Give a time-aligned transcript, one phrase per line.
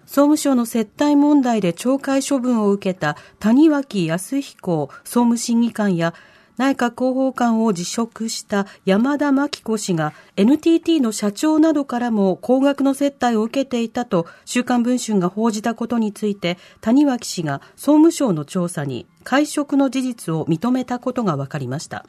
[0.05, 6.13] 総務省の接待問題で懲戒処分を受けた谷脇康彦総務審議官や
[6.55, 22.05] 内閣広報官を辞職した山田真紀子氏が NTT の社長などからも高額の接待を受けていたと週刊文春が報じたことについて谷脇氏が総務省の調査に会食の事実を認めたことが分かりました。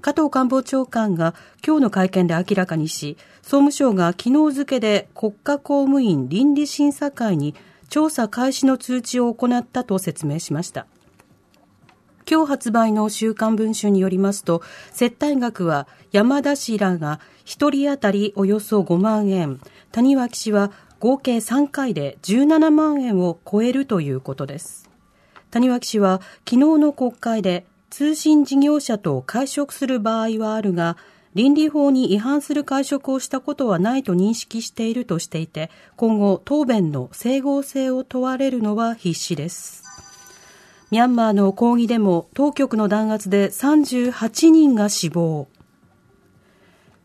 [0.00, 1.34] 加藤官房長官が
[1.66, 7.54] 今日の会見で明らかにし、総務省が昨日付で国家公務員倫理審査会に
[7.88, 10.86] 調査開始の通知を行ったと説明しました。
[12.30, 14.62] 今日発売の週刊文春によりますと、
[14.92, 19.60] 接待額は山田氏らが1人当たりおよそ5万円、
[19.92, 20.70] 谷脇氏は
[21.00, 24.90] 合計3回で17万円を超えるということです。
[25.50, 30.96] 谷脇氏は昨日の国会で通信事業者と会食する場合はあるが、
[31.34, 39.84] 倫理法に違反する会食をしたことはないと認識しているとしていて、今後答弁の整合性を問われるのは必至です。
[40.90, 45.48] ミャンマーの抗議でも、当局の弾圧で38人が死亡。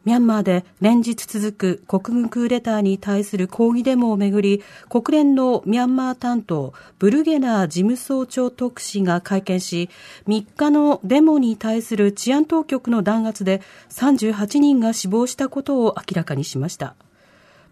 [0.05, 9.89] ミャンマーで連日続く国軍クーデターに対する抗議デモをめぐり、国連のミャンマー担当、ブルゲナー事務総長特使が会見し、
[10.27, 16.95] 3日のデモに対する治安当局の弾圧で38人が死亡したことを明らかにしました。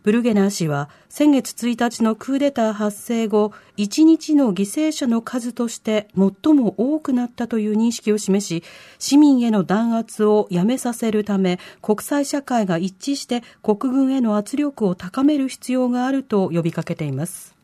[0.03, 8.63] ブルゲナー氏は先月1日のクーデター発生後、1日の犠牲者の数として最も多くなったという認識を示し、
[8.97, 17.55] 市民への弾圧をやめさせるため、国際社会が一致して国軍への圧力を高める必要があると呼びかけています。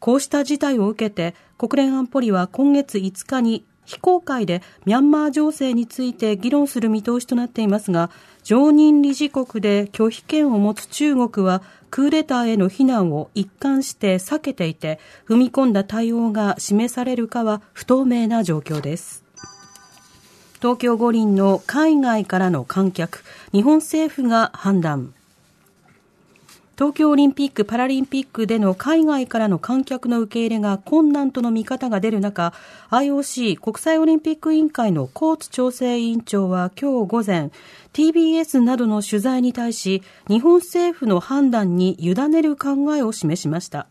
[0.00, 8.10] こうした事態を受けて、国連安保理は今月5日に非公開でミャンマー情勢について議論する見通しとなっていますが、
[8.42, 19.24] 常任理事国で拒否権を持つ中国はクーデターへの非難を一貫して避けていて、踏み込んだ対応が示されるかは不透明な状況です。
[20.60, 25.14] 東京五輪の海外からの観客、日本政府が判断。
[26.80, 32.54] 東京オリンピック・パラリンピックでの海外からの観客の受け入れが困難との見方が出る中、
[32.88, 37.50] IOC 国際オリンピック委員会のコーツ調整委員長は今日午前、
[37.92, 43.86] TBS などの取材に対し、日本政府の判断に委ねる考えを示しました。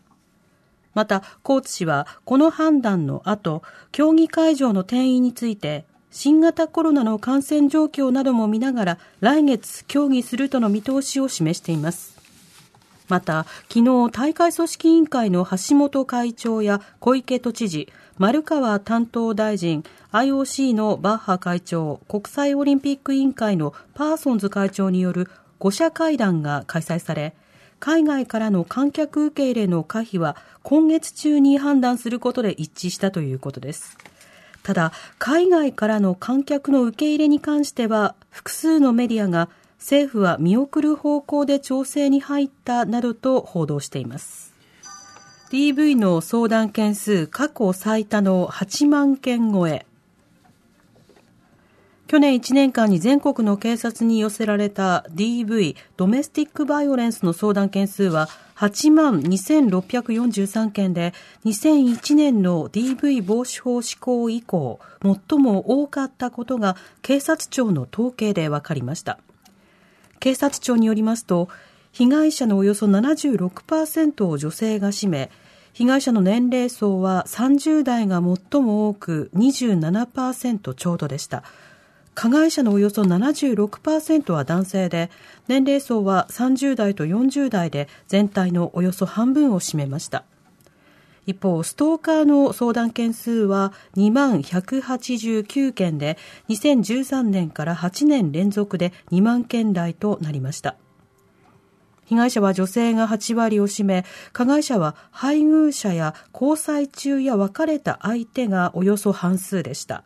[0.92, 3.62] また、コーツ氏は、この判断の後、
[3.92, 12.19] 競技会場の定員について、新型コロナの感染状況なども見ながら、来月協議するとの見通しを示しています。
[13.10, 25.28] また、昨日、大会組織委員会の橋本会長や小池都知事、丸川担当大臣、IOC のバッハ会長、国際オリンピック委員会のパーソンズ会長による
[25.58, 27.34] 5者会談が開催され、
[27.80, 33.98] 海外からの観客受け入れの可否は今月中に判断することで一致したということです。
[34.62, 39.48] ただ、海外からの観客の受け入れに関しては、複数のメディアが
[39.80, 44.54] 政府は見送る方向で調整に入ったなどと報道しています。
[45.50, 49.86] DV の相談件数過去最多の8万件超え。
[52.06, 69.18] 去年1年間に全国の警察に寄せられた DV、ドメスティックバイオレンスの相談件数は8万2643件で、2001年の DV 防止法施行以降、最も多かったことが警察庁の統計で分かりました。
[70.20, 71.48] 警察庁によりますと、
[71.92, 75.30] 被害者のおよそ76%を女性が占め、
[75.72, 81.42] 被害者の年齢層は30代が最も多く27%ちょうどでした。
[82.14, 85.10] 加害者のおよそ76%は男性で、
[85.48, 90.24] 年齢層は30代と40代で全体のおよそ半分を占めました。
[91.26, 96.18] 一方、ストーカーの相談件数は2万189件で、
[96.48, 100.76] 2013年から8年連続で2万件台となりました。
[102.06, 110.02] 被害者は女性が8割を占め、加害者は配偶者や交際中や別れた相手がおよそ半数でした。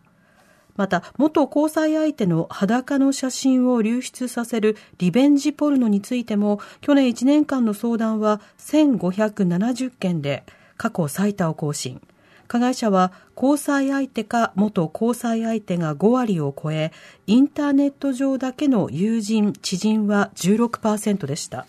[0.77, 10.45] また、元交際相手の裸の写真を流出させるリベンジポルノについても、去年1年間の相談は1570件で、
[10.77, 12.01] 過去最多を更新。
[12.47, 16.93] 加害者は交際相手か元交際相手が5割を超え、
[17.27, 21.67] インターネット上だけの友人、知人は16%でした。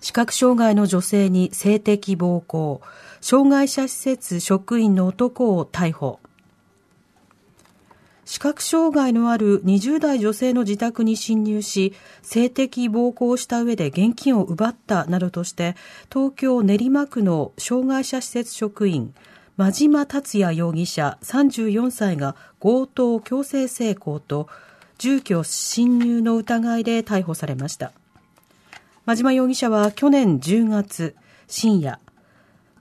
[0.00, 2.80] 視覚障害の女性に性的暴行、
[3.20, 6.18] 障害者施設職員の男を逮捕。
[8.32, 11.92] 視覚障害のある20代女性の自宅に侵入し、
[12.22, 15.76] 性的暴行をした上で現金を奪ったなどとして、
[16.10, 19.12] 東京練馬区の障害者施設職員、
[19.58, 24.48] 真島達也容疑者34歳が強盗強制性交と
[24.96, 27.92] 住居侵入の疑いで逮捕されました。
[29.04, 31.14] 真島容疑者は去年10月
[31.48, 32.00] 深夜、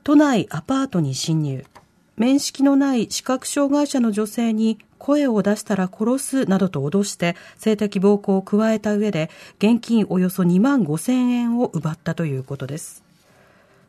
[0.06, 1.66] 都内アパートに侵入。
[2.22, 13.04] 面識のない視覚障害者の女性に声を出したら殺すなどと脅して性的暴行を加えた上で現金およそ2万5千円を奪ったということです。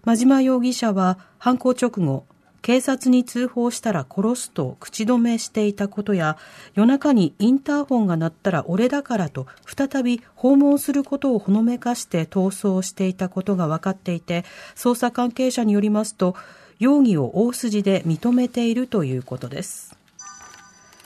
[0.06, 2.24] 真島容疑者は犯行直後、
[2.62, 6.38] 警察に通報したら殺すと口止めしていたことや
[6.74, 16.34] 夜中にインターホンが鳴ったら俺だからと再び訪問することをほのめかして逃走していたことが分かっていて捜査関係者によりますと
[16.82, 19.96] 容疑を大筋で認めているということです。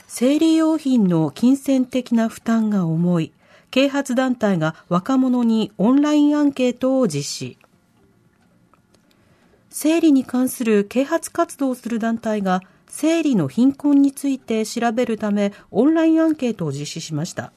[0.07, 3.31] 生理用品の金銭的な負担が重い、
[3.69, 7.57] 啓発団体が若者にオンラインアンケートを実施。
[9.69, 17.51] 生理に関する啓発活動をする団体が生理の貧困について調べるためオンラインアンケートを実施しました。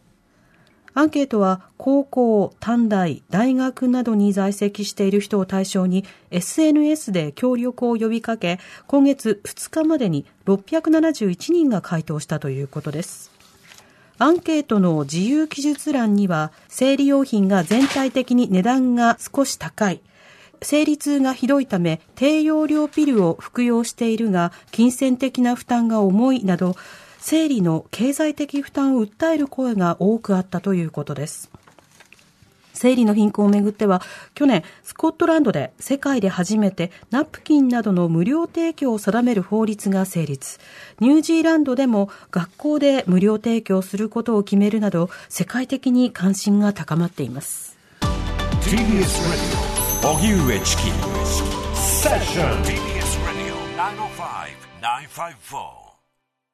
[0.94, 13.31] アンケートは高校、短大、大学などに在籍している人を対象に SNS で協力を呼びかけ、今月2日までに671人が回答したということです。
[14.19, 20.02] アンケートの自由記述欄には、生理用品が全体的に値段が少し高い、
[20.62, 26.76] 生理痛がひどいため低用量ピルを服用しているが金銭的な負担が重いなど
[27.20, 31.50] 生理の経済的負担を訴える声が多くあったということです。
[32.72, 34.00] 生理の貧困をめぐっては、
[34.34, 40.58] 去年、スコットランドで世界で初めてナプキンなどの無料提供を定める法律が成立。
[40.99, 47.76] ニュージーランドでも学校で無料提供することを決めるなど、世界的に関心が高まっています。